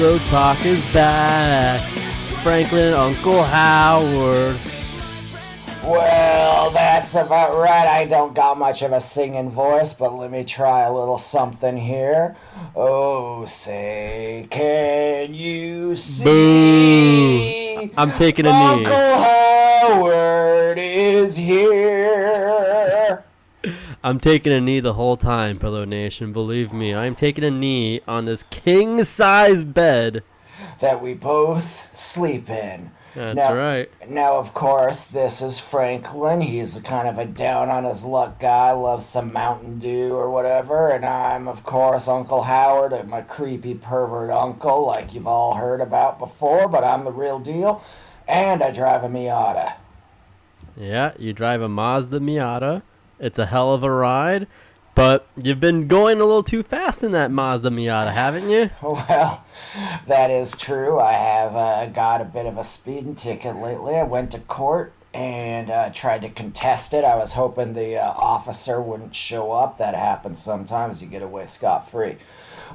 [0.00, 1.86] Pillow Talk is back.
[2.42, 4.56] Franklin, Uncle Howard.
[5.84, 7.86] Well, that's about right.
[7.86, 11.76] I don't got much of a singing voice, but let me try a little something
[11.76, 12.34] here.
[12.74, 17.92] Oh, say, can you see?
[17.98, 18.86] I'm taking a Uncle knee.
[18.86, 22.39] Uncle Howard is here.
[24.02, 26.32] I'm taking a knee the whole time, Pillow Nation.
[26.32, 30.22] Believe me, I'm taking a knee on this king size bed.
[30.78, 32.92] That we both sleep in.
[33.14, 33.90] That's Now- right.
[34.08, 36.40] Now, of course, this is Franklin.
[36.40, 40.88] He's kind of a down on his luck guy, loves some Mountain Dew or whatever.
[40.88, 45.80] And I'm, of course, Uncle Howard, and my creepy pervert uncle, like you've all heard
[45.82, 47.82] about before, but I'm the real deal.
[48.26, 49.74] And I drive a Miata.
[50.76, 52.82] Yeah, you drive a Mazda Miata.
[53.20, 54.46] It's a hell of a ride,
[54.94, 58.70] but you've been going a little too fast in that Mazda Miata, haven't you?
[58.82, 59.44] Well,
[60.06, 60.98] that is true.
[60.98, 63.94] I have uh, got a bit of a speeding ticket lately.
[63.94, 67.04] I went to court and uh, tried to contest it.
[67.04, 69.78] I was hoping the uh, officer wouldn't show up.
[69.78, 71.02] That happens sometimes.
[71.02, 72.16] You get away scot free.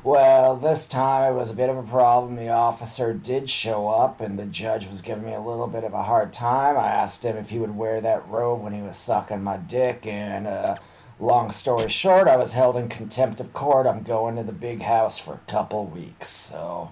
[0.03, 2.35] Well, this time it was a bit of a problem.
[2.35, 5.94] The officer did show up, and the judge was giving me a little bit of
[5.94, 6.78] a hard time.
[6.78, 10.06] I asked him if he would wear that robe when he was sucking my dick,
[10.06, 10.75] and uh,
[11.19, 13.88] long story short, I was held in contempt of court.
[13.88, 16.89] I'm going to the big house for a couple weeks, so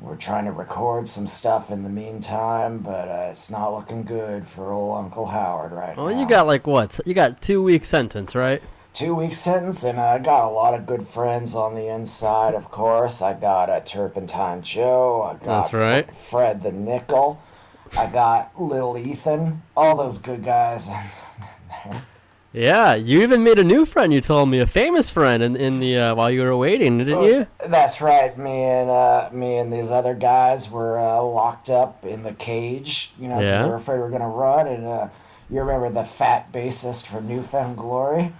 [0.00, 4.46] we're trying to record some stuff in the meantime, but uh, it's not looking good
[4.46, 6.20] for old Uncle Howard right Well, now.
[6.20, 7.00] you got like what?
[7.04, 8.62] You got two week sentence, right?
[8.92, 12.54] Two week sentence, and I got a lot of good friends on the inside.
[12.54, 15.22] Of course, I got a Turpentine Joe.
[15.22, 16.14] I got That's right.
[16.16, 17.40] Fred the Nickel.
[17.96, 19.62] I got Little Ethan.
[19.76, 20.90] All those good guys.
[22.50, 24.12] Yeah, you even made a new friend.
[24.12, 27.22] You told me a famous friend in, in the uh, while you were waiting, didn't
[27.22, 27.46] you?
[27.66, 28.36] That's right.
[28.38, 33.12] Me and uh, me and these other guys were uh, locked up in the cage.
[33.20, 33.62] You know, Yeah.
[33.62, 34.66] they were afraid we were gonna run.
[34.66, 35.08] And uh,
[35.50, 38.32] you remember the fat bassist for New Found Glory?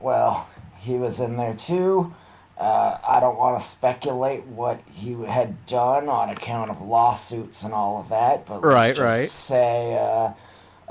[0.00, 0.48] Well,
[0.78, 2.14] he was in there too.
[2.58, 7.72] Uh, I don't want to speculate what he had done on account of lawsuits and
[7.72, 9.28] all of that, but let's Right, just right.
[9.28, 10.32] say, uh,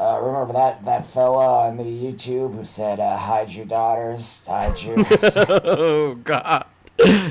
[0.02, 4.82] uh, remember that that fella on the YouTube who said, uh, "Hide your daughters, hide
[4.82, 4.96] your."
[5.64, 6.66] oh God,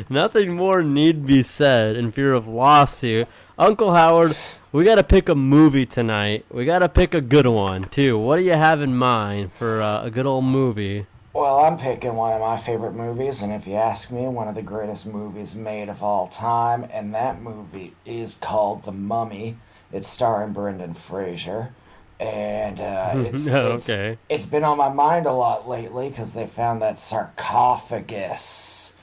[0.09, 3.26] nothing more need be said in fear of lawsuit.
[3.59, 4.36] Uncle Howard,
[4.70, 6.44] we gotta pick a movie tonight.
[6.48, 8.16] We gotta pick a good one too.
[8.16, 11.06] What do you have in mind for uh, a good old movie?
[11.34, 14.55] Well, I'm picking one of my favorite movies, and if you ask me, one of
[14.55, 19.56] the greatest movies made of all time, and that movie is called The Mummy.
[19.93, 21.71] It's starring Brendan Fraser,
[22.19, 23.89] and uh, it's, it's
[24.28, 28.99] it's been on my mind a lot lately because they found that sarcophagus,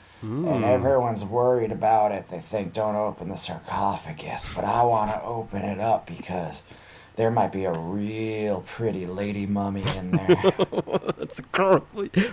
[0.46, 2.28] and everyone's worried about it.
[2.28, 6.64] They think don't open the sarcophagus, but I want to open it up because.
[7.16, 10.36] There might be a real pretty lady mummy in there.
[11.18, 11.82] That's gross.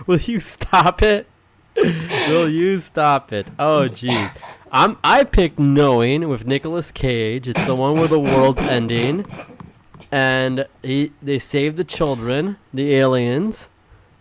[0.06, 1.26] Will you stop it?
[2.28, 3.46] Will you stop it?
[3.58, 4.30] Oh jeez.
[4.70, 7.48] I'm I picked Knowing with Nicolas Cage.
[7.48, 9.24] It's the one where the world's ending.
[10.12, 13.70] And he they save the children, the aliens.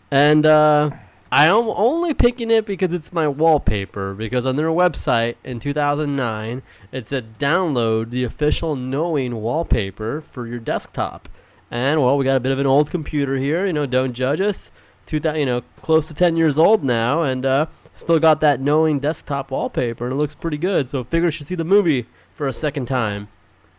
[0.09, 0.91] And uh
[1.33, 4.13] I am only picking it because it's my wallpaper.
[4.13, 10.59] Because on their website in 2009, it said download the official Knowing wallpaper for your
[10.59, 11.27] desktop.
[11.71, 13.65] And well, we got a bit of an old computer here.
[13.65, 14.69] You know, don't judge us.
[15.07, 17.65] Two thousand, you know, close to ten years old now, and uh,
[17.95, 20.87] still got that Knowing desktop wallpaper, and it looks pretty good.
[20.87, 23.27] So figure should see the movie for a second time.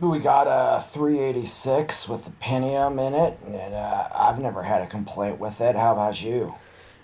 [0.01, 4.87] We got a 386 with the Pentium in it, and uh, I've never had a
[4.87, 5.77] complaint with it.
[5.77, 6.57] How about you?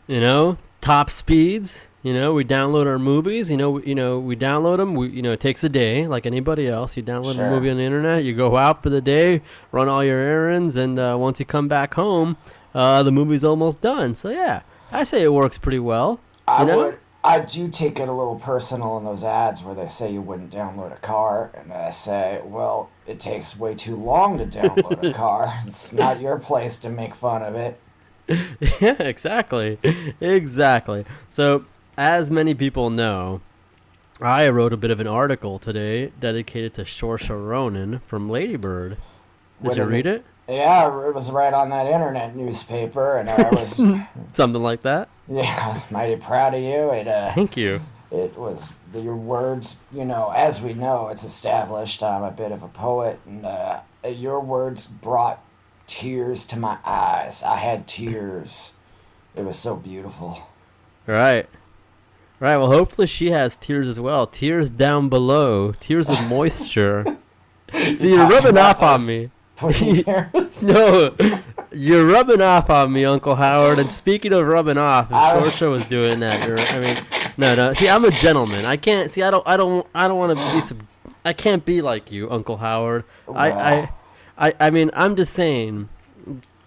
[0.07, 1.87] You know, top speeds.
[2.03, 3.51] You know, we download our movies.
[3.51, 4.95] You know, you know, we download them.
[4.95, 6.97] We, you know, it takes a day, like anybody else.
[6.97, 7.47] You download Sure.
[7.47, 8.25] a movie on the internet.
[8.25, 11.69] You go out for the day, run all your errands, and uh, once you come
[11.69, 12.39] back home,
[12.75, 14.15] uh, the movie's almost done.
[14.15, 16.21] So yeah, I say it works pretty well.
[16.49, 16.77] I know?
[16.79, 16.99] would.
[17.23, 20.51] I do take it a little personal in those ads where they say you wouldn't
[20.51, 25.13] download a car, and I say, well, it takes way too long to download a
[25.15, 25.53] car.
[25.67, 27.79] It's not your place to make fun of it.
[28.81, 29.79] yeah, exactly.
[30.21, 31.05] Exactly.
[31.29, 31.65] So,
[31.97, 33.41] as many people know,
[34.21, 38.91] I wrote a bit of an article today dedicated to Saoirse Ronan from Lady Bird.
[38.91, 38.99] Did
[39.69, 40.25] What you read it- it?
[40.57, 43.77] Yeah, it was right on that internet newspaper, and I was,
[44.33, 45.09] Something like that?
[45.29, 46.91] yeah, I was mighty proud of you.
[46.91, 47.81] It, uh, Thank you.
[48.11, 52.65] it was your words you know as we know it's established i'm a bit of
[52.65, 55.41] a poet and uh, your words brought
[55.91, 58.77] tears to my eyes i had tears
[59.35, 60.47] it was so beautiful
[61.07, 61.49] Right.
[62.39, 62.57] Right.
[62.57, 64.27] Well, hopefully she has tears as well.
[64.27, 65.73] Tears down below.
[65.73, 67.05] Tears of moisture.
[67.75, 69.31] See, you're rubbing off on me.
[70.67, 71.11] No,
[71.73, 73.79] you're rubbing off on me, Uncle Howard.
[73.79, 76.99] And speaking of rubbing off, if was- doing that, I mean,
[77.37, 77.73] no, no.
[77.73, 78.65] See, I'm a gentleman.
[78.65, 79.11] I can't.
[79.11, 79.47] See, I don't.
[79.47, 79.87] I don't.
[79.95, 80.61] I don't want to be.
[80.61, 80.87] Sub-
[81.25, 83.05] I can't be like you, Uncle Howard.
[83.29, 83.93] I, I,
[84.41, 84.55] I.
[84.59, 85.89] I mean, I'm just saying.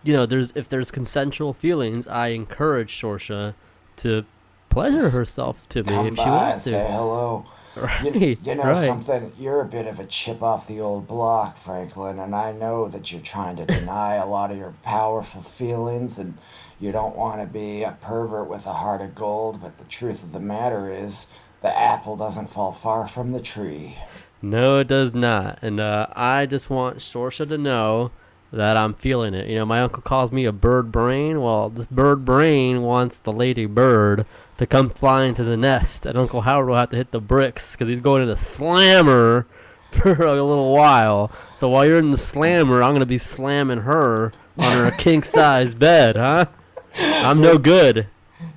[0.06, 3.54] You know, there's if there's consensual feelings, I encourage Saoirse
[3.98, 4.26] to
[4.70, 6.92] pleasure Just herself to me if she by and say to.
[6.92, 7.46] hello.
[7.76, 8.14] Right.
[8.14, 8.76] You, you know right.
[8.76, 9.32] something?
[9.40, 13.12] You're a bit of a chip off the old block, Franklin, and I know that
[13.12, 16.38] you're trying to deny a lot of your powerful feelings and
[16.80, 20.22] you don't want to be a pervert with a heart of gold, but the truth
[20.22, 21.34] of the matter is
[21.64, 23.98] the apple doesn't fall far from the tree.
[24.44, 25.60] No, it does not.
[25.62, 28.12] And uh, I just want Saoirse to know
[28.52, 29.48] that I'm feeling it.
[29.48, 31.42] You know, my uncle calls me a bird brain.
[31.42, 34.26] Well, this bird brain wants the lady bird
[34.58, 37.72] to come flying to the nest, and Uncle Howard will have to hit the bricks
[37.72, 39.48] because he's going into slammer
[39.92, 41.32] for a little while.
[41.56, 45.74] So while you're in the slammer, I'm gonna be slamming her on her king size
[45.74, 46.48] bed, huh?
[46.96, 48.08] I'm no good.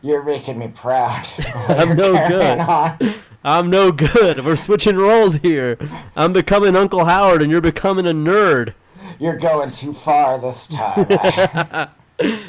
[0.02, 1.26] You're making me proud.
[1.54, 3.14] I'm no good.
[3.46, 4.44] I'm no good.
[4.44, 5.78] We're switching roles here.
[6.16, 8.74] I'm becoming Uncle Howard, and you're becoming a nerd.
[9.20, 11.88] You're going too far this time.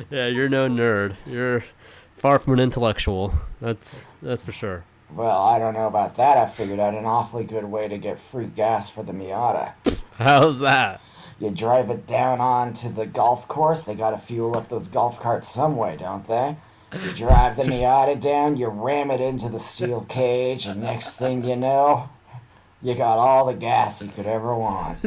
[0.10, 1.18] Yeah, you're no nerd.
[1.26, 1.66] You're
[2.16, 3.34] far from an intellectual.
[3.60, 4.86] That's that's for sure.
[5.14, 6.38] well, I don't know about that.
[6.38, 9.74] I figured out an awfully good way to get free gas for the Miata.
[10.14, 11.02] How's that?
[11.38, 13.84] You drive it down onto the golf course.
[13.84, 16.56] They gotta fuel up those golf carts some way, don't they?
[16.94, 21.44] You drive the Miata down, you ram it into the steel cage, and next thing
[21.44, 22.10] you know,
[22.82, 25.00] you got all the gas you could ever want.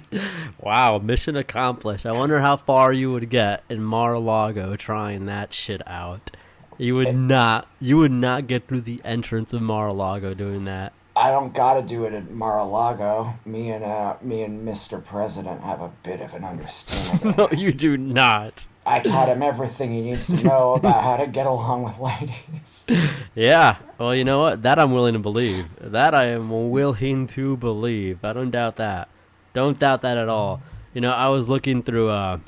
[0.60, 2.06] wow, mission accomplished.
[2.06, 6.30] I wonder how far you would get in Mar-a-Lago trying that shit out.
[6.78, 7.68] You would not.
[7.80, 10.92] You would not get through the entrance of Mar-a-Lago doing that.
[11.16, 13.32] I don't gotta do it at Mar-a-Lago.
[13.46, 15.02] Me and uh, me and Mr.
[15.02, 17.34] President have a bit of an understanding.
[17.38, 18.68] No, you do not.
[18.84, 22.86] I taught him everything he needs to know about how to get along with ladies.
[23.34, 23.76] Yeah.
[23.98, 24.62] Well, you know what?
[24.62, 25.66] That I'm willing to believe.
[25.80, 28.24] That I am willing to believe.
[28.24, 29.08] I don't doubt that.
[29.54, 30.62] Don't doubt that at all.
[30.94, 32.38] You know, I was looking through uh,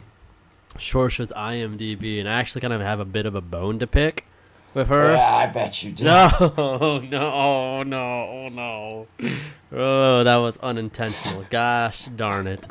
[0.79, 4.27] Saoirse's IMDb, and I actually kind of have a bit of a bone to pick
[4.75, 5.13] with her.
[5.13, 6.05] Yeah, I bet you did.
[6.05, 6.29] No,
[7.11, 9.07] no, oh no, oh no.
[9.73, 11.45] Oh, that was unintentional.
[11.51, 12.67] Gosh darn it.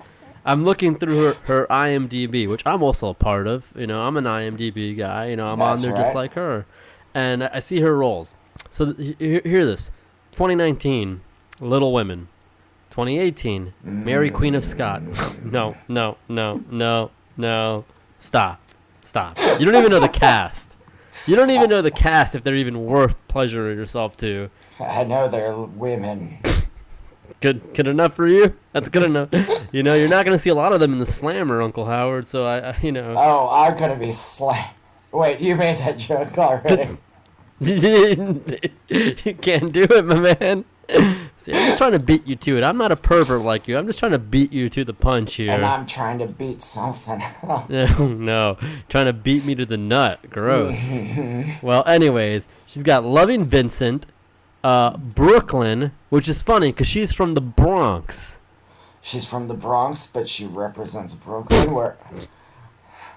[0.46, 3.72] I'm looking through her, her IMDb, which I'm also a part of.
[3.76, 5.28] You know, I'm an IMDb guy.
[5.28, 6.66] You know, I'm That's on there just like her.
[7.14, 8.34] And I I see her roles.
[8.72, 9.92] So th- hear this
[10.32, 11.22] 2019,
[11.60, 12.30] Little Women.
[12.92, 15.04] 2018, Mary Queen of Scott.
[15.04, 15.52] Mm.
[15.52, 17.86] No, no, no, no, no.
[18.18, 18.60] Stop.
[19.04, 19.38] Stop.
[19.60, 20.77] You don't even know the cast.
[21.28, 24.50] You don't even know the cast if they're even worth pleasuring yourself to.
[24.80, 26.40] I know they're women.
[27.42, 28.56] Good, good enough for you.
[28.72, 29.30] That's good enough.
[29.72, 32.26] You know, you're not gonna see a lot of them in the Slammer, Uncle Howard.
[32.26, 34.70] So I, I you know, Oh, I'm gonna be slam.
[35.12, 36.98] Wait, you made that joke already.
[37.60, 40.66] you can't do it, my man.
[41.38, 42.64] See, I'm just trying to beat you to it.
[42.64, 43.78] I'm not a pervert like you.
[43.78, 45.52] I'm just trying to beat you to the punch here.
[45.52, 47.22] and I'm trying to beat something.
[47.70, 48.58] No, no,
[48.90, 50.30] trying to beat me to the nut.
[50.30, 50.98] Gross.
[51.62, 54.06] well, anyways, she's got Loving Vincent,
[54.64, 58.40] uh, Brooklyn, which is funny because she's from the Bronx.
[59.02, 61.98] She's from the Bronx, but she represents Brooklyn, where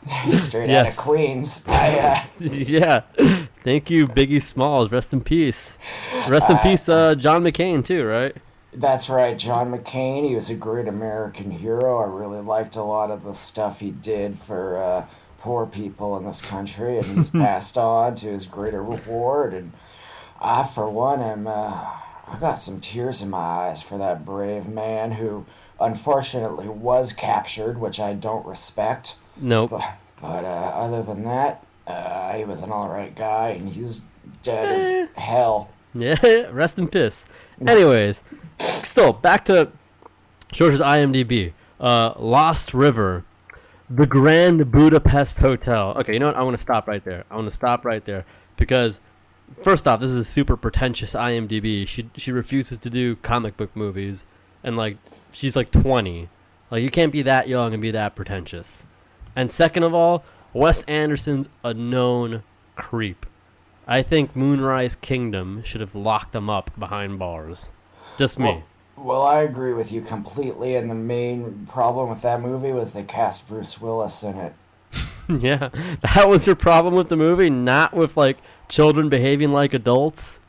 [0.06, 0.86] straight Yes.
[0.86, 1.64] out of Queens.
[1.68, 3.02] I, uh, yeah.
[3.62, 4.90] Thank you, Biggie Smalls.
[4.90, 5.78] Rest in peace.
[6.28, 8.34] Rest in peace, uh, John McCain too, right?
[8.72, 10.28] That's right, John McCain.
[10.28, 11.98] He was a great American hero.
[11.98, 15.06] I really liked a lot of the stuff he did for uh,
[15.40, 19.52] poor people in this country, and he's passed on to his greater reward.
[19.54, 19.72] And
[20.40, 24.68] I, for one, am uh, I got some tears in my eyes for that brave
[24.68, 25.46] man who,
[25.80, 29.16] unfortunately, was captured, which I don't respect.
[29.40, 29.70] Nope.
[29.70, 34.06] But, but uh, other than that, uh, he was an alright guy, and he's
[34.42, 35.70] dead as hell.
[35.94, 36.20] Yeah,
[36.52, 37.26] rest in peace.
[37.66, 38.22] Anyways,
[38.82, 39.70] still back to
[40.52, 41.52] George's IMDb.
[41.78, 43.24] Uh, Lost River,
[43.88, 45.94] the Grand Budapest Hotel.
[45.98, 46.36] Okay, you know what?
[46.36, 47.24] I want to stop right there.
[47.30, 48.24] I want to stop right there
[48.56, 49.00] because
[49.62, 51.86] first off, this is a super pretentious IMDb.
[51.86, 54.26] She she refuses to do comic book movies,
[54.62, 54.98] and like
[55.32, 56.28] she's like 20.
[56.70, 58.86] Like you can't be that young and be that pretentious.
[59.36, 62.42] And second of all, Wes Anderson's a known
[62.76, 63.26] creep.
[63.86, 67.72] I think Moonrise Kingdom should have locked him up behind bars.
[68.18, 68.62] Just me.
[68.96, 73.02] Well, I agree with you completely, and the main problem with that movie was they
[73.02, 74.54] cast Bruce Willis in it.
[75.28, 75.70] yeah,
[76.02, 80.40] that was your problem with the movie, not with like children behaving like adults.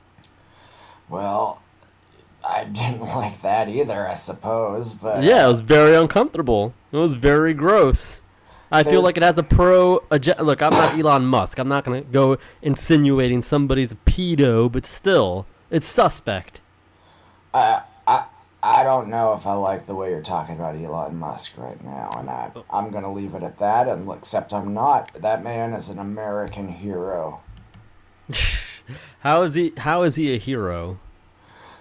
[1.07, 1.61] Well,
[2.43, 6.73] I didn't like that either, I suppose, but Yeah, it was very uncomfortable.
[6.91, 8.21] It was very gross.
[8.71, 10.03] I feel like it has a pro.
[10.11, 10.43] Agenda.
[10.43, 11.59] Look, I'm not Elon Musk.
[11.59, 16.61] I'm not gonna go insinuating somebody's a pedo, but still, it's suspect.
[17.53, 18.25] I, I,
[18.63, 22.11] I don't know if I like the way you're talking about Elon Musk right now,
[22.17, 25.13] and I, I'm going to leave it at that, and except I'm not.
[25.15, 27.41] That man is an American hero.
[29.19, 29.73] How is he?
[29.77, 30.99] How is he a hero?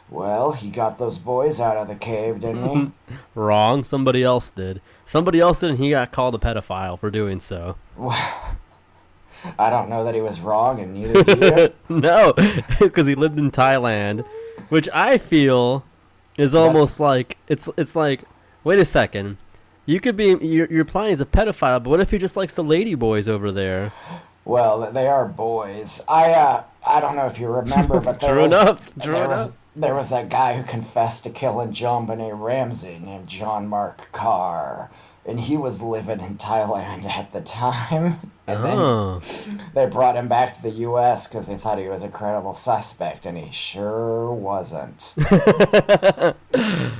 [0.08, 2.90] Well, he got those boys out of the cave, didn't he?
[3.34, 3.84] Wrong.
[3.84, 4.80] Somebody else did.
[5.10, 7.74] Somebody else did, and he got called a pedophile for doing so.
[9.58, 11.74] I don't know that he was wrong, and neither do you.
[12.00, 12.32] no,
[12.78, 14.24] because he lived in Thailand,
[14.68, 15.84] which I feel
[16.38, 18.22] is almost like it's it's like
[18.62, 19.38] wait a second,
[19.84, 22.54] you could be you're, you're applying as a pedophile, but what if he just likes
[22.54, 23.92] the lady boys over there?
[24.44, 26.04] Well, they are boys.
[26.08, 29.24] I uh, I don't know if you remember, but there True was enough, true there
[29.24, 29.30] enough.
[29.30, 34.90] was there was that guy who confessed to killing JonBenét Ramsey named John Mark Karr,
[35.26, 38.32] and he was living in Thailand at the time.
[38.46, 41.28] And Oh, then they brought him back to the U.S.
[41.28, 45.14] because they thought he was a credible suspect, and he sure wasn't.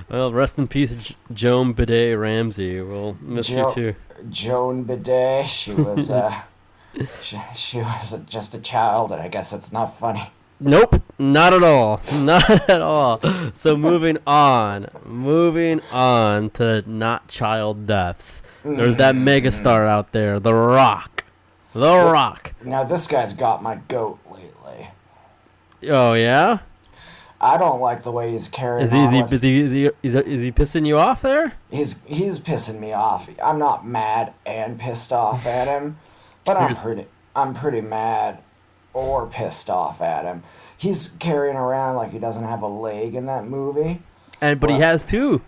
[0.09, 2.81] well, rest in peace, J- Joan Bidet Ramsey.
[2.81, 3.95] We'll miss Jo- you too.
[4.29, 6.41] Joan Bidet, she was uh,
[7.21, 10.31] she, she was just a child, and I guess it's not funny.
[10.63, 12.01] Nope, not at all.
[12.13, 13.19] Not at all.
[13.55, 18.43] So moving on, moving on to not child deaths.
[18.63, 21.25] There's that megastar out there, The Rock.
[21.73, 22.53] The Rock.
[22.63, 24.89] Now this guy's got my goat lately.
[25.89, 26.59] Oh yeah?
[27.41, 29.05] I don't like the way he's carrying Is he on.
[29.07, 31.55] is he, with- is he is he is he, is he pissing you off there?
[31.71, 33.31] He's he's pissing me off.
[33.43, 35.97] I'm not mad and pissed off at him,
[36.45, 38.41] but I'm just- pretty I'm pretty mad
[38.93, 40.43] or pissed off at him.
[40.77, 44.01] He's carrying around like he doesn't have a leg in that movie.
[44.41, 45.43] And but he has two.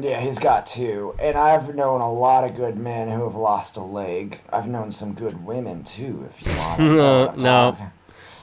[0.00, 1.14] Yeah, he's got two.
[1.18, 4.40] And I've known a lot of good men who have lost a leg.
[4.50, 7.76] I've known some good women too, if you want to know No, no.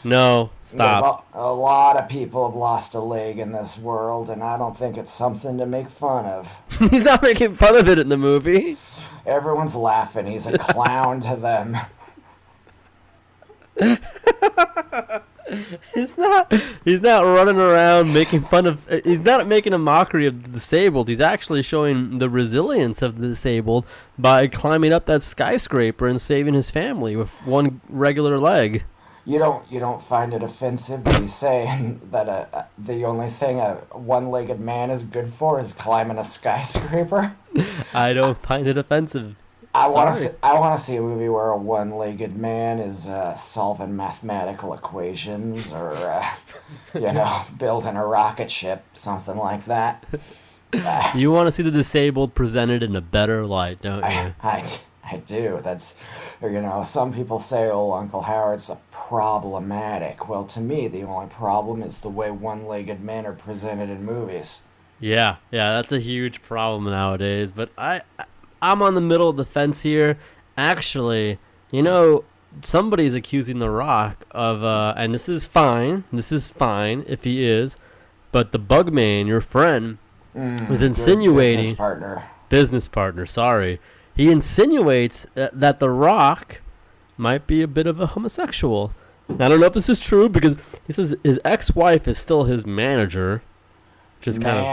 [0.04, 1.28] No, stop.
[1.34, 4.98] A lot of people have lost a leg in this world, and I don't think
[4.98, 6.62] it's something to make fun of.
[6.92, 8.78] He's not making fun of it in the movie.
[9.26, 10.28] Everyone's laughing.
[10.28, 11.76] He's a clown to them.
[15.94, 16.52] He's not.
[16.84, 18.88] He's not running around making fun of.
[19.04, 21.08] He's not making a mockery of the disabled.
[21.08, 23.86] He's actually showing the resilience of the disabled
[24.18, 28.84] by climbing up that skyscraper and saving his family with one regular leg.
[29.26, 33.30] You don't you don't find it offensive that he's saying that uh, uh, the only
[33.30, 37.36] thing a one-legged man is good for is climbing a skyscraper?
[37.94, 39.36] I don't find it offensive.
[39.76, 43.08] I want to see, I want to see a movie where a one-legged man is
[43.08, 46.26] uh, solving mathematical equations or uh,
[46.94, 50.04] you know building a rocket ship, something like that.
[50.74, 54.34] Uh, You want to see the disabled presented in a better light, don't you?
[54.44, 54.68] I,
[55.04, 55.60] I do.
[55.64, 56.02] That's,
[56.42, 60.28] you know, some people say, oh, Uncle Howard's a problematic.
[60.28, 64.04] Well, to me, the only problem is the way one legged men are presented in
[64.04, 64.64] movies.
[65.00, 67.52] Yeah, yeah, that's a huge problem nowadays.
[67.52, 68.02] But I,
[68.72, 70.18] I'm on the middle of the fence here.
[70.58, 71.38] Actually,
[71.72, 72.24] you know,
[72.62, 76.04] somebody's accusing The Rock of, uh, and this is fine.
[76.12, 77.78] This is fine if he is,
[78.32, 79.98] but the Bugman, your friend,
[80.36, 82.24] Mm, was insinuating business partner.
[82.50, 83.26] business partner.
[83.26, 83.80] Sorry,
[84.18, 86.60] he insinuates that, that The Rock
[87.16, 88.92] might be a bit of a homosexual.
[89.30, 92.66] I don't know if this is true because he says his ex-wife is still his
[92.66, 93.44] manager,
[94.20, 94.64] which is kind of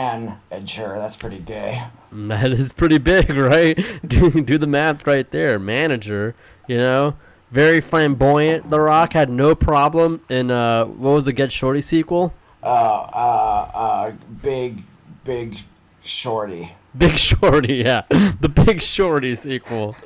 [0.51, 1.85] Man, sure, that's pretty gay.
[2.28, 3.75] That is pretty big, right?
[4.07, 5.59] do, do the math right there.
[5.59, 6.35] Manager,
[6.69, 7.16] you know,
[7.50, 8.69] very flamboyant.
[8.69, 12.35] The Rock had no problem in uh, what was the Get Shorty sequel?
[12.62, 14.83] Uh, uh, uh, big,
[15.25, 15.59] big
[16.02, 16.73] shorty.
[16.99, 19.97] Big Shorty, yeah, the Big Shorty sequel.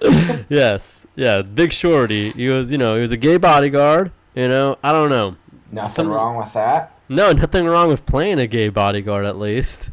[0.48, 2.30] yes, yeah, Big Shorty.
[2.30, 4.12] He was, you know, he was a gay bodyguard.
[4.36, 5.34] You know, I don't know.
[5.72, 6.92] Nothing Some- wrong with that.
[7.08, 9.90] No, nothing wrong with playing a gay bodyguard at least,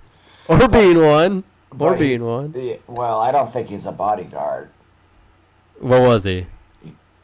[0.47, 1.43] or being one,
[1.73, 2.53] or but he- being one.
[2.55, 4.69] Yeah, well, I don't think he's a bodyguard.
[5.79, 6.47] What was he?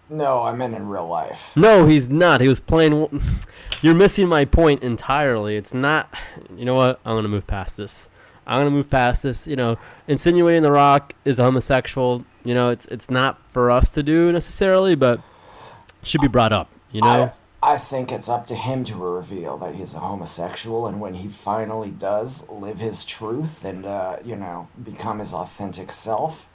[0.09, 1.55] No, I meant in real life.
[1.55, 2.41] No, he's not.
[2.41, 3.21] He was playing.
[3.81, 5.55] You're missing my point entirely.
[5.55, 6.11] It's not.
[6.55, 6.99] You know what?
[7.05, 8.09] I'm gonna move past this.
[8.47, 9.45] I'm gonna move past this.
[9.45, 9.77] You know,
[10.07, 12.25] insinuating The Rock is a homosexual.
[12.43, 15.21] You know, it's it's not for us to do necessarily, but
[16.01, 16.69] should be brought up.
[16.91, 17.31] You know.
[17.61, 21.27] I, think it's up to him to reveal that he's a homosexual, and when he
[21.27, 26.49] finally does live his truth and, uh, you know, become his authentic self,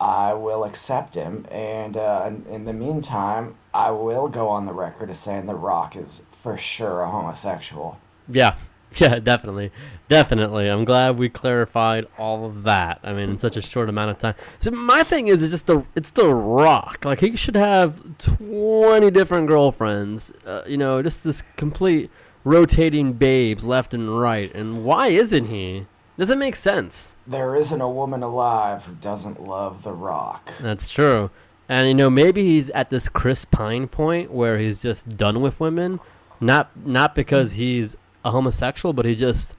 [0.00, 1.46] I will accept him.
[1.50, 5.96] And uh, in the meantime, I will go on the record as saying The Rock
[5.96, 7.98] is for sure a homosexual.
[8.28, 8.56] Yeah.
[8.96, 9.70] Yeah, definitely,
[10.08, 10.68] definitely.
[10.68, 13.00] I'm glad we clarified all of that.
[13.02, 14.34] I mean, in such a short amount of time.
[14.58, 17.04] So my thing is, it's just the it's the Rock.
[17.04, 20.32] Like he should have 20 different girlfriends.
[20.44, 22.10] Uh, you know, just this complete
[22.44, 24.52] rotating babes left and right.
[24.54, 25.86] And why isn't he?
[26.16, 27.14] Does it make sense?
[27.26, 30.52] There isn't a woman alive who doesn't love The Rock.
[30.58, 31.30] That's true.
[31.68, 35.60] And you know, maybe he's at this Chris Pine point where he's just done with
[35.60, 36.00] women,
[36.40, 37.96] not not because he's
[38.28, 39.56] a homosexual, but he just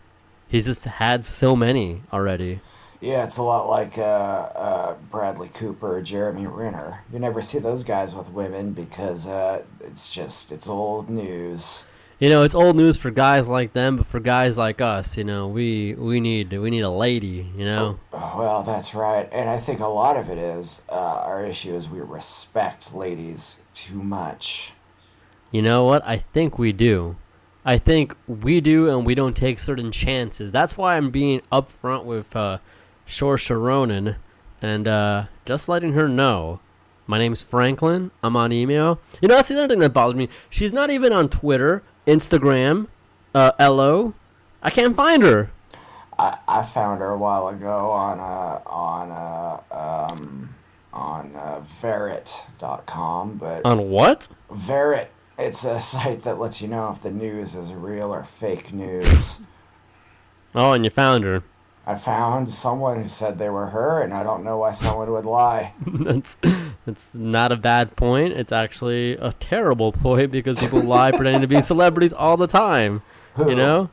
[0.47, 2.61] he's just had so many already.
[3.01, 7.03] Yeah, it's a lot like uh, uh, Bradley Cooper or Jeremy Renner.
[7.11, 11.89] You never see those guys with women because uh, it's just it's old news.
[12.19, 15.23] You know, it's old news for guys like them, but for guys like us, you
[15.23, 17.49] know, we we need we need a lady.
[17.55, 17.99] You know.
[18.11, 21.75] Oh, well, that's right, and I think a lot of it is uh, our issue
[21.75, 24.73] is we respect ladies too much.
[25.51, 26.05] You know what?
[26.05, 27.15] I think we do.
[27.66, 30.51] I think we do, and we don't take certain chances.
[30.51, 32.60] That's why I'm being upfront with uh,
[33.08, 34.16] Saoirse Ronan
[34.62, 36.60] and uh, just letting her know.
[37.06, 38.12] My name's Franklin.
[38.22, 39.00] I'm on email.
[39.22, 40.30] You know, that's the other thing that bothers me.
[40.50, 42.88] She's not even on Twitter, Instagram,
[43.34, 44.13] uh, LO.
[44.62, 45.52] I can't find her.
[46.17, 50.56] I, I found her a while ago on uh, on uh, um,
[50.93, 54.28] on uh, Verrit.com, but On what?
[54.52, 55.08] Verrit
[55.39, 59.43] it's a site that lets you know if the news is real or fake news.
[60.54, 61.43] Oh, and you found her.
[61.86, 65.25] I found someone who said they were her, and I don't know why someone would
[65.25, 65.73] lie.
[65.88, 66.38] that's
[66.86, 68.34] that's not a bad point.
[68.34, 73.02] It's actually a terrible point because people lie pretending to be celebrities all the time.
[73.36, 73.49] Who?
[73.49, 73.89] You know,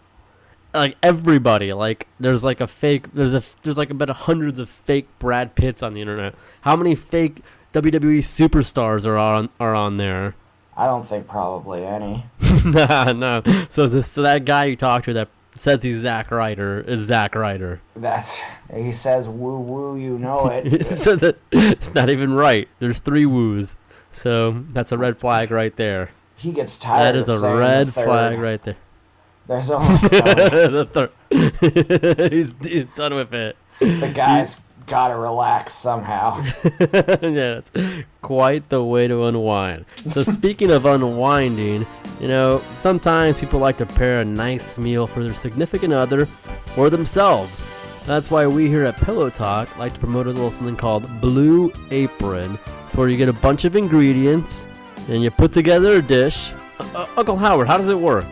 [0.74, 1.72] like everybody.
[1.72, 3.14] Like there's like a fake.
[3.14, 6.34] There's a there's like about hundreds of fake Brad Pitts on the internet.
[6.62, 7.38] How many fake
[7.72, 10.34] WWE superstars are on are on there?
[10.76, 12.24] I don't think probably any.
[12.64, 13.42] nah, no.
[13.68, 17.34] So this so that guy you talked to that says he's Zack Ryder is Zack
[17.34, 17.80] Ryder.
[17.94, 18.42] That's
[18.74, 20.84] he says woo woo, you know it.
[20.84, 22.68] so that it's not even right.
[22.78, 23.76] There's three woos.
[24.12, 26.10] So that's a red flag right there.
[26.36, 27.14] he gets tired.
[27.14, 28.76] That is a red flag right there.
[29.46, 32.32] There's only so the third.
[32.32, 33.56] he's, he's done with it.
[33.78, 36.40] the guy's got to relax somehow.
[36.80, 37.72] yeah, it's
[38.22, 39.84] quite the way to unwind.
[40.10, 41.86] So speaking of unwinding,
[42.20, 46.28] you know, sometimes people like to prepare a nice meal for their significant other
[46.76, 47.64] or themselves.
[48.06, 51.72] That's why we here at Pillow Talk like to promote a little something called Blue
[51.90, 52.58] Apron.
[52.86, 54.68] It's where you get a bunch of ingredients
[55.08, 56.52] and you put together a dish.
[56.78, 58.26] Uh, Uncle Howard, how does it work?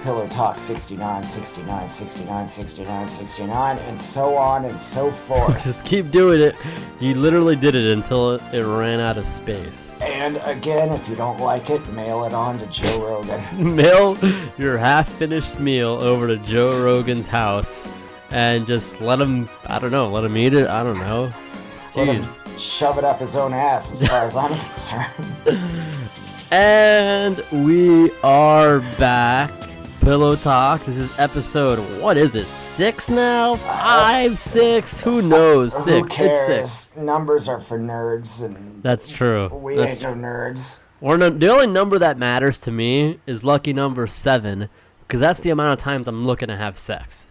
[0.02, 5.62] Pillow Talk 69, 69, 69, 69, 69, and so on and so forth.
[5.64, 6.54] Just keep doing it.
[7.00, 10.00] You literally did it until it, it ran out of space.
[10.00, 13.76] and again, if you don't like it, mail it on to Joe Rogan.
[13.76, 14.16] Mail
[14.56, 17.88] your half finished meal over to Joe Rogan's house
[18.30, 20.68] and just let him, I don't know, let him eat it.
[20.68, 21.32] I don't know.
[21.96, 22.37] Let Jeez.
[22.58, 24.48] Shove it up his own ass, as far as I'm
[25.46, 25.68] concerned.
[26.50, 29.50] And we are back.
[30.00, 30.84] Pillow Talk.
[30.86, 32.46] This is episode, what is it?
[32.46, 33.56] Six now?
[33.56, 35.00] Five, six?
[35.02, 35.72] Who knows?
[35.84, 36.16] Six.
[36.18, 36.96] It's six.
[36.96, 39.48] Numbers are for nerds, and That's true.
[39.48, 40.82] we That's ain't no nerds.
[41.00, 44.68] Or no, the only number that matters to me is lucky number seven,
[45.06, 47.26] because that's the amount of times I'm looking to have sex.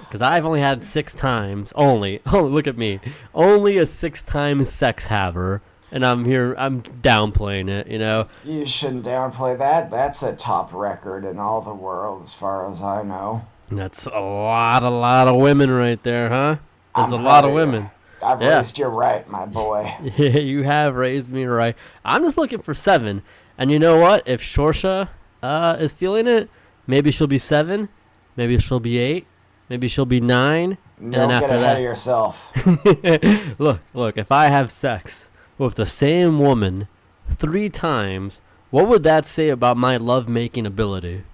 [0.00, 2.20] Because I've only had six times, only.
[2.26, 3.00] Oh, look at me,
[3.34, 6.54] only a six-time sex haver, and I'm here.
[6.58, 8.28] I'm downplaying it, you know.
[8.44, 9.90] You shouldn't downplay that.
[9.90, 13.44] That's a top record in all the world, as far as I know.
[13.70, 16.56] That's a lot, a lot of women right there, huh?
[16.94, 17.90] That's I'm a lot of women.
[18.22, 18.56] I've Yeah.
[18.56, 19.92] raised you right, my boy.
[20.16, 21.76] Yeah, you have raised me right.
[22.04, 23.22] I'm just looking for seven,
[23.58, 24.22] and you know what?
[24.26, 25.08] If Saoirse
[25.42, 26.48] uh, is feeling it,
[26.86, 27.88] Maybe she'll be seven.
[28.36, 29.26] Maybe she'll be eight.
[29.68, 30.78] Maybe she'll be nine.
[31.00, 32.52] Don't then get ahead that- of yourself.
[33.58, 34.16] look, look.
[34.18, 36.88] If I have sex with the same woman
[37.30, 41.24] three times, what would that say about my love-making ability?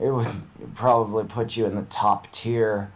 [0.00, 0.26] It would
[0.74, 2.90] probably put you in the top tier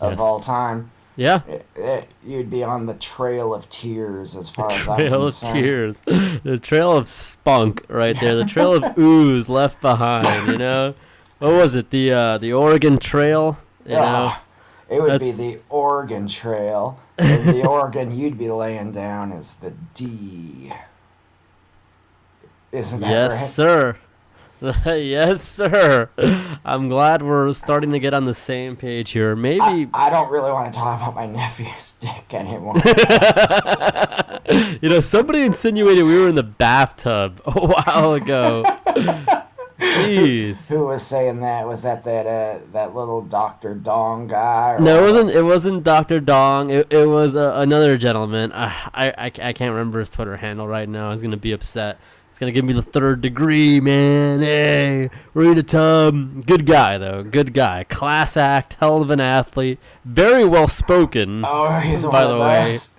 [0.00, 0.18] of Yes.
[0.18, 0.90] all time.
[1.16, 1.40] Yeah.
[1.48, 5.08] It- it- you'd be on the trail of tears as far as I'm concerned.
[5.10, 10.50] Trail of tears, the trail of spunk right there, the trail of ooze left behind.
[10.50, 10.94] You know,
[11.38, 11.90] what was it?
[11.90, 13.58] The uh, the Oregon Trail.
[13.84, 14.34] You know,
[14.88, 16.98] it would be the Oregon Trail.
[17.16, 20.72] the Oregon you'd be laying down is the D.
[22.72, 23.12] Isn't that right?
[23.12, 23.50] yes, right?
[23.50, 23.96] sir.
[24.86, 26.08] yes, sir.
[26.64, 29.36] I'm glad we're starting to get on the same page here.
[29.36, 32.76] Maybe I, I don't really want to talk about my nephew's dick anymore.
[34.80, 38.64] you know, somebody insinuated we were in the bathtub a while ago.
[39.94, 40.68] Jeez.
[40.68, 41.66] Who was saying that?
[41.66, 44.76] Was that that uh, that little Doctor Dong guy?
[44.80, 45.30] No, it wasn't.
[45.30, 46.70] It wasn't Doctor Dong.
[46.70, 48.52] It, it was uh, another gentleman.
[48.52, 51.12] Uh, I, I I can't remember his Twitter handle right now.
[51.12, 51.98] He's gonna be upset.
[52.30, 54.40] He's gonna give me the third degree, man.
[54.40, 56.44] Hey, read a tub.
[56.46, 57.22] Good guy though.
[57.22, 57.84] Good guy.
[57.84, 58.74] Class act.
[58.80, 59.78] Hell of an athlete.
[60.04, 61.44] Very well spoken.
[61.46, 62.64] Oh, he's one By of the way.
[62.64, 62.94] those.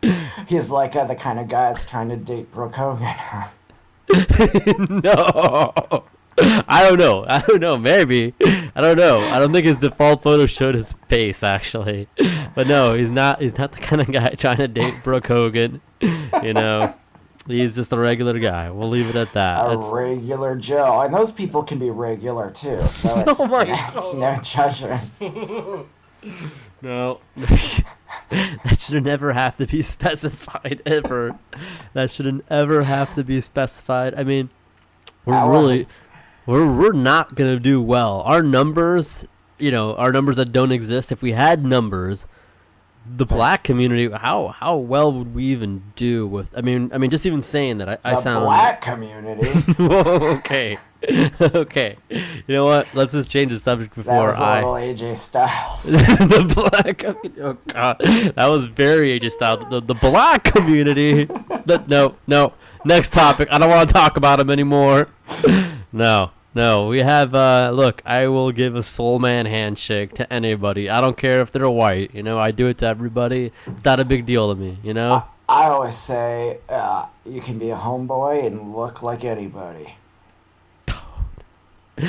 [0.48, 3.14] He's like uh, the kind of guy that's trying to date Brooke Hogan.
[5.04, 5.74] no.
[6.38, 7.26] I don't know.
[7.28, 7.78] I don't know.
[7.78, 8.34] Maybe.
[8.44, 9.20] I don't know.
[9.20, 12.08] I don't think his default photo showed his face actually.
[12.54, 13.42] But no, he's not.
[13.42, 15.82] He's not the kind of guy trying to date Brooke Hogan.
[16.02, 16.94] You know,
[17.48, 18.70] he's just a regular guy.
[18.70, 19.66] We'll leave it at that.
[19.66, 22.84] a That's- regular Joe, and those people can be regular too.
[22.92, 25.88] So it's, Oh it's no judgment.
[26.82, 27.20] no.
[28.30, 31.38] that should never have to be specified ever.
[31.94, 34.16] That shouldn't ever have to be specified.
[34.16, 34.50] I mean,
[35.26, 35.88] we're I really,
[36.46, 38.22] we're we're not gonna do well.
[38.22, 39.28] Our numbers,
[39.58, 41.12] you know, our numbers that don't exist.
[41.12, 42.28] If we had numbers,
[43.08, 46.56] the black community, how how well would we even do with?
[46.58, 49.48] I mean, I mean, just even saying that, I, I The sound black community.
[49.78, 50.78] Whoa, okay,
[51.42, 51.98] okay.
[52.10, 52.94] You know what?
[52.94, 54.56] Let's just change the subject That before was a I.
[54.58, 55.84] little AJ Styles.
[55.92, 57.42] the black community.
[57.42, 57.98] Oh god,
[58.36, 59.58] that was very AJ style.
[59.58, 61.26] The, the black community.
[61.26, 62.54] The, no, no.
[62.86, 63.48] Next topic.
[63.52, 65.10] I don't want to talk about him anymore.
[65.92, 66.88] No, no.
[66.88, 67.36] We have.
[67.36, 70.90] uh Look, I will give a soul man handshake to anybody.
[70.90, 72.16] I don't care if they're white.
[72.16, 73.52] You know, I do it to everybody.
[73.68, 74.80] It's not a big deal to me.
[74.82, 75.24] You know.
[75.48, 79.96] I always say uh, you can be a homeboy and look like anybody.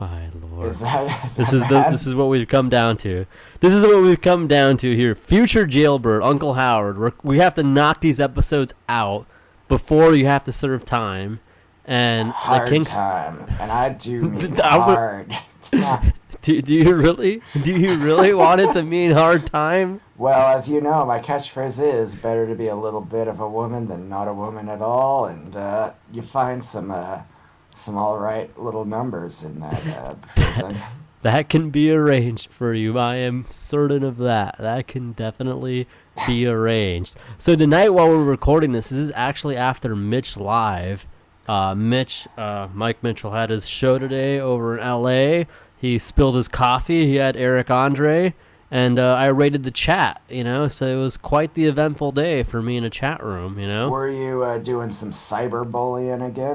[0.00, 0.68] My lord.
[0.68, 3.26] Is that, is This is the this is what we've come down to.
[3.60, 5.14] This is what we've come down to here.
[5.14, 6.98] Future jailbird, Uncle Howard.
[6.98, 9.26] We're, we have to knock these episodes out
[9.68, 11.40] before you have to serve time.
[11.86, 12.88] And the hard Kings.
[12.88, 15.32] time, and I do mean hard.
[16.44, 17.40] Do, do you really?
[17.62, 20.02] Do you really want it to mean hard time?
[20.18, 23.48] well, as you know, my catchphrase is "better to be a little bit of a
[23.48, 27.22] woman than not a woman at all," and uh, you find some uh,
[27.70, 30.76] some all right little numbers in that uh, prison.
[31.22, 32.98] That can be arranged for you.
[32.98, 34.56] I am certain of that.
[34.58, 35.88] That can definitely
[36.26, 37.16] be arranged.
[37.38, 41.06] So tonight, while we're recording this, this is actually after Mitch live.
[41.46, 45.46] Uh, Mitch, uh, Mike Mitchell had his show today over in L.A.
[45.76, 47.06] He spilled his coffee.
[47.06, 48.34] He had Eric Andre,
[48.70, 50.22] and uh, I rated the chat.
[50.30, 53.58] You know, so it was quite the eventful day for me in a chat room.
[53.58, 53.90] You know.
[53.90, 56.54] Were you uh, doing some cyberbullying again?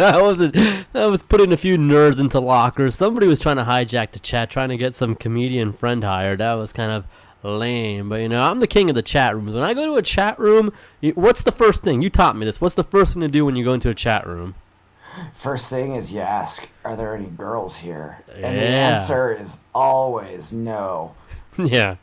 [0.00, 0.56] I wasn't.
[0.94, 2.94] I was putting a few nerds into lockers.
[2.94, 6.40] Somebody was trying to hijack the chat, trying to get some comedian friend hired.
[6.40, 7.04] That was kind of
[7.46, 8.08] lame.
[8.08, 9.52] But you know, I'm the king of the chat rooms.
[9.52, 10.72] When I go to a chat room,
[11.14, 12.02] what's the first thing?
[12.02, 12.60] You taught me this.
[12.60, 14.54] What's the first thing to do when you go into a chat room?
[15.32, 20.52] First thing is you ask, "Are there any girls here?" And the answer is always
[20.52, 21.14] no.
[21.58, 21.96] yeah.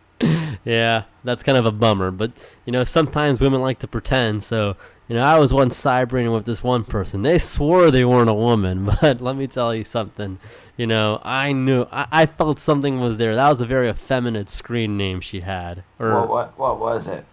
[0.63, 2.31] Yeah, that's kind of a bummer, but
[2.65, 4.43] you know, sometimes women like to pretend.
[4.43, 4.77] So,
[5.07, 7.21] you know, I was once cybering with this one person.
[7.21, 10.39] They swore they weren't a woman, but let me tell you something.
[10.75, 13.35] You know, I knew, I, I felt something was there.
[13.35, 15.83] That was a very effeminate screen name she had.
[15.99, 17.25] Or, What what what was it?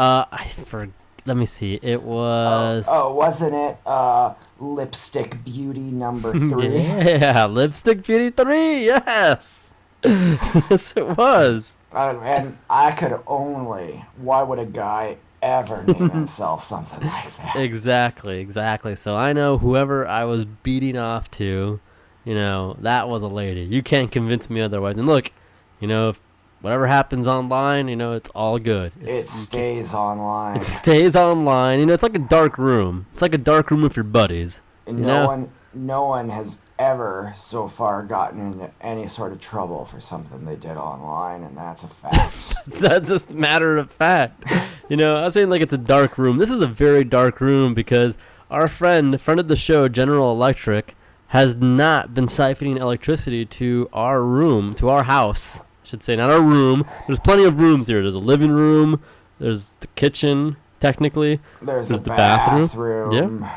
[0.00, 0.88] uh, I for,
[1.24, 1.78] let me see.
[1.80, 2.86] It was.
[2.88, 6.78] Oh, wasn't it uh, lipstick beauty number three?
[6.80, 9.72] Yeah, Lipstick Beauty 3, yes!
[10.04, 11.76] yes, it was.
[11.92, 14.04] Uh, and I could only.
[14.16, 17.54] Why would a guy ever name himself something like that?
[17.54, 18.96] Exactly, exactly.
[18.96, 21.78] So I know whoever I was beating off to,
[22.24, 23.62] you know, that was a lady.
[23.62, 24.98] You can't convince me otherwise.
[24.98, 25.32] And look,
[25.80, 26.20] you know, if
[26.60, 28.92] whatever happens online, you know, it's all good.
[29.00, 30.56] It stays online.
[30.58, 31.80] it stays online.
[31.80, 33.06] You know, it's like a dark room.
[33.12, 34.60] It's like a dark room with your buddies.
[34.86, 35.26] And you no know?
[35.26, 40.44] one no one has ever so far gotten into any sort of trouble for something
[40.44, 42.54] they did online, and that's a fact.
[42.66, 44.44] That's just a matter of fact.
[44.88, 46.36] You know, I was saying like it's a dark room.
[46.36, 48.18] This is a very dark room because
[48.50, 50.94] our friend, friend of the show, General Electric,
[51.32, 55.60] has not been siphoning electricity to our room, to our house.
[55.60, 56.84] I should say, not our room.
[57.06, 58.02] There's plenty of rooms here.
[58.02, 59.02] There's a living room.
[59.38, 61.40] There's the kitchen, technically.
[61.62, 62.66] There's, There's the bathroom.
[62.66, 63.48] bathroom.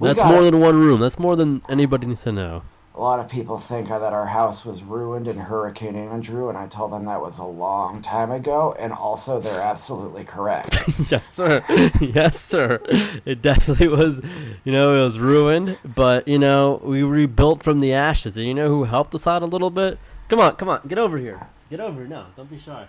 [0.00, 0.98] We That's more than one room.
[1.00, 2.62] That's more than anybody needs to know.
[2.96, 6.66] A lot of people think that our house was ruined in Hurricane Andrew, and I
[6.66, 10.78] tell them that was a long time ago, and also they're absolutely correct.
[11.10, 11.62] yes, sir.
[12.00, 12.80] yes, sir.
[13.26, 14.22] It definitely was,
[14.64, 18.38] you know, it was ruined, but, you know, we rebuilt from the ashes.
[18.38, 19.98] And you know who helped us out a little bit?
[20.30, 21.48] Come on, come on, get over here.
[21.68, 22.08] Get over here.
[22.08, 22.88] No, don't be shy.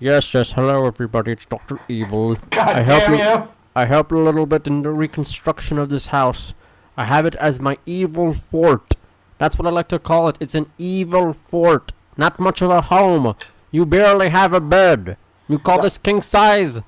[0.00, 0.50] Yes, yes.
[0.50, 1.30] Hello, everybody.
[1.30, 1.78] It's Dr.
[1.88, 2.34] Evil.
[2.50, 3.48] God damn you!
[3.76, 6.54] I helped a little bit in the reconstruction of this house.
[6.96, 8.94] I have it as my evil fort.
[9.38, 10.36] That's what I like to call it.
[10.40, 11.92] It's an evil fort.
[12.16, 13.36] Not much of a home.
[13.70, 15.16] You barely have a bed.
[15.48, 16.80] You call this king size?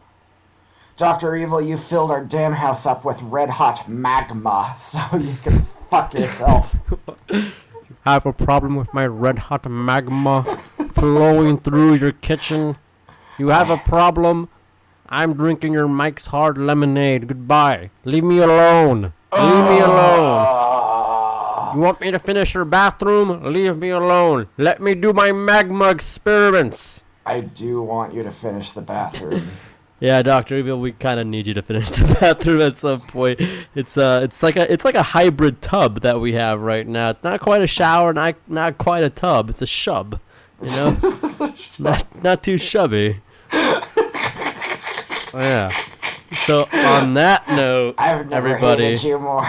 [0.97, 1.35] Dr.
[1.35, 6.13] Evil, you filled our damn house up with red hot magma, so you can fuck
[6.13, 6.77] yourself.
[7.31, 7.53] I
[8.05, 10.59] have a problem with my red hot magma
[10.93, 12.77] flowing through your kitchen?
[13.39, 14.51] You have a problem?
[15.09, 17.29] I'm drinking your Mike's Hard Lemonade.
[17.29, 17.91] Goodbye.
[18.05, 19.15] Leave me alone.
[19.33, 20.60] Leave me alone.
[21.75, 23.53] You want me to finish your bathroom?
[23.53, 24.49] Leave me alone.
[24.57, 27.05] Let me do my magma experiments.
[27.27, 29.49] I do want you to finish the bathroom.
[30.03, 33.39] Yeah, Doctor Evil, we kind of need you to finish the bathroom at some point.
[33.75, 37.11] It's uh, it's like a it's like a hybrid tub that we have right now.
[37.11, 39.51] It's not quite a shower, not not quite a tub.
[39.51, 40.19] It's a shub,
[40.63, 40.97] you know,
[41.91, 43.21] not not too shubby.
[43.53, 45.71] Oh, yeah.
[46.47, 48.85] So on that note, I've never everybody.
[48.85, 49.47] hated you more.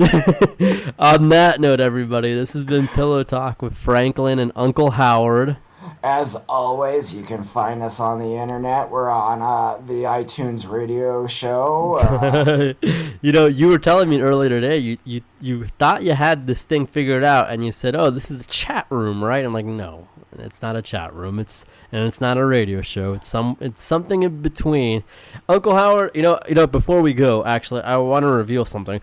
[0.98, 5.58] On that note, everybody, this has been Pillow Talk with Franklin and Uncle Howard.
[6.02, 8.90] As always, you can find us on the internet.
[8.90, 11.96] We're on uh, the iTunes radio show.
[11.96, 12.72] Uh,
[13.20, 16.64] you know, you were telling me earlier today, you, you you thought you had this
[16.64, 19.66] thing figured out, and you said, "Oh, this is a chat room, right?" I'm like,
[19.66, 20.08] "No,
[20.38, 21.38] it's not a chat room.
[21.38, 23.12] It's and it's not a radio show.
[23.12, 25.04] It's some it's something in between."
[25.46, 29.02] Uncle Howard, you know, you know, before we go, actually, I want to reveal something.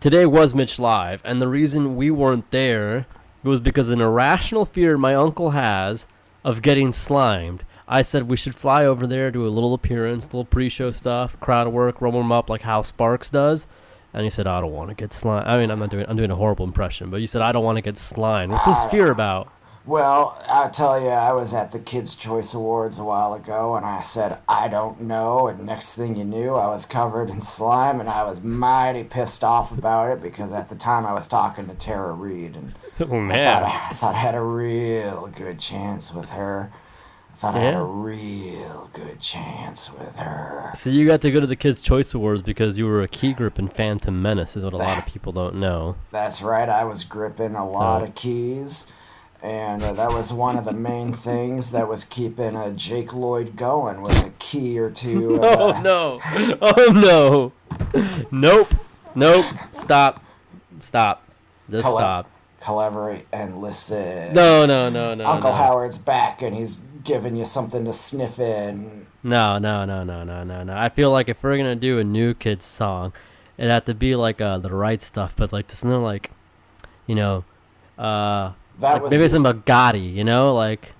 [0.00, 3.06] Today was Mitch Live, and the reason we weren't there
[3.44, 6.06] was because an irrational fear my uncle has
[6.42, 7.64] of getting slimed.
[7.86, 11.68] I said we should fly over there, do a little appearance, little pre-show stuff, crowd
[11.68, 13.68] work, roll them up like how Sparks does.
[14.12, 15.46] And he said, I don't want to get slimed.
[15.46, 17.64] I mean, I'm not doing, I'm doing a horrible impression, but you said I don't
[17.64, 18.50] want to get slimed.
[18.50, 19.52] What's this fear about?
[19.86, 23.84] Well, I'll tell you, I was at the Kids' Choice Awards a while ago, and
[23.84, 25.46] I said, I don't know.
[25.48, 29.44] And next thing you knew, I was covered in slime, and I was mighty pissed
[29.44, 33.04] off about it because at the time I was talking to Tara Reid, and Oh
[33.28, 36.70] I thought I, I thought I had a real good chance with her.
[37.32, 40.70] I thought I had a real good chance with her.
[40.76, 43.32] so you got to go to the Kids Choice Awards because you were a key
[43.32, 45.96] grip in Phantom Menace, is what a lot of people don't know.
[46.12, 46.68] That's right.
[46.68, 48.92] I was gripping a lot of keys,
[49.44, 53.56] and uh, that was one of the main things that was keeping uh, Jake Lloyd
[53.56, 55.38] going was a key or two.
[55.42, 56.20] Oh Uh, no!
[56.62, 57.52] Oh no!
[58.30, 58.68] Nope!
[59.14, 59.44] Nope!
[59.72, 60.24] Stop!
[60.80, 61.28] Stop!
[61.70, 61.98] Just Hello?
[61.98, 62.30] stop!
[62.60, 64.32] Collaborate and listen.
[64.32, 64.64] No!
[64.64, 64.88] No!
[64.88, 65.14] No!
[65.14, 65.26] No!
[65.26, 65.56] Uncle no.
[65.56, 69.06] Howard's back, and he's giving you something to sniff in.
[69.22, 70.74] No, no, no, no, no, no, no.
[70.74, 73.12] I feel like if we're gonna do a new kids song,
[73.58, 76.30] it'd have to be like uh, the right stuff, but like something like,
[77.06, 77.44] you know,
[77.98, 80.92] uh, That like was maybe the- something about Gotti, you know, like,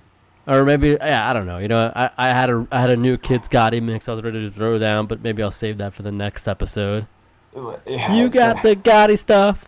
[0.47, 1.57] or maybe yeah, I don't know.
[1.57, 4.23] You know, I, I had a I had a new kids Gotti mix I was
[4.23, 7.07] ready to throw down, but maybe I'll save that for the next episode.
[7.87, 9.65] Yeah, you got the Gotti stuff,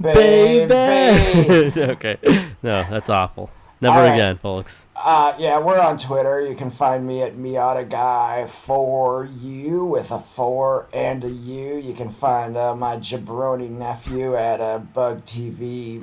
[0.00, 0.66] baby.
[0.66, 1.80] baby.
[1.92, 2.18] okay,
[2.62, 3.50] no, that's awful.
[3.80, 4.14] Never right.
[4.14, 4.86] again, folks.
[4.96, 6.40] Uh, yeah, we're on Twitter.
[6.40, 11.76] You can find me at Miata Guy for you with a four and a U.
[11.76, 16.02] You can find uh, my jabroni nephew at a Bug TV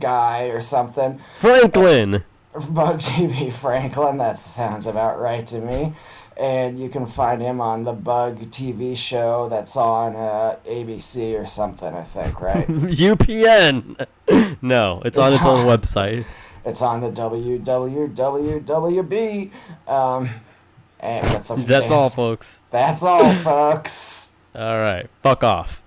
[0.00, 1.20] guy or something.
[1.38, 2.24] Franklin.
[2.70, 4.18] Bug TV Franklin.
[4.18, 5.92] That sounds about right to me.
[6.36, 11.46] And you can find him on the Bug TV show that's on uh, ABC or
[11.46, 11.94] something.
[11.94, 12.66] I think right.
[12.68, 14.06] UPN.
[14.62, 16.24] no, it's on It's its own on- website.
[16.64, 19.50] It's on the WWWWB.
[19.88, 20.30] Um,
[21.00, 22.60] and with the That's all, folks.
[22.70, 24.36] That's all, folks.
[24.54, 25.81] All right, fuck off.